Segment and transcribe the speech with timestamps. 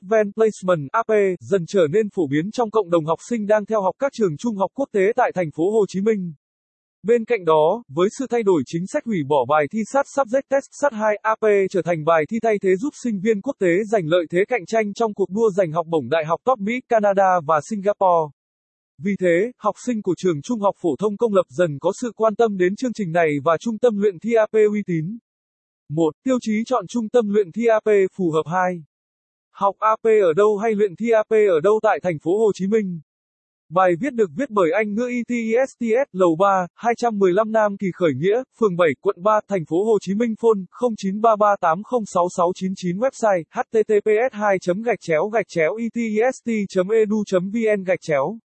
[0.00, 3.82] Advanced Placement AP dần trở nên phổ biến trong cộng đồng học sinh đang theo
[3.82, 6.34] học các trường trung học quốc tế tại thành phố Hồ Chí Minh.
[7.02, 10.42] Bên cạnh đó, với sự thay đổi chính sách hủy bỏ bài thi sát Subject
[10.48, 13.68] Test SAT 2 AP trở thành bài thi thay thế giúp sinh viên quốc tế
[13.90, 16.72] giành lợi thế cạnh tranh trong cuộc đua giành học bổng đại học top Mỹ,
[16.88, 18.32] Canada và Singapore.
[18.98, 22.12] Vì thế, học sinh của trường trung học phổ thông công lập dần có sự
[22.16, 25.18] quan tâm đến chương trình này và trung tâm luyện thi AP uy tín.
[25.88, 26.14] 1.
[26.24, 28.84] Tiêu chí chọn trung tâm luyện thi AP phù hợp 2.
[29.52, 32.66] Học AP ở đâu hay luyện thi AP ở đâu tại thành phố Hồ Chí
[32.66, 33.00] Minh?
[33.70, 38.42] Bài viết được viết bởi Anh ngữ ITISTS, Lầu 3, 215 Nam Kỳ Khởi Nghĩa,
[38.60, 40.60] phường 7, quận 3, thành phố Hồ Chí Minh phone
[41.00, 46.46] 0933806699 website https 2 gạch chéo gạch chéo itist
[46.90, 47.22] edu
[47.52, 48.38] vn gạch chéo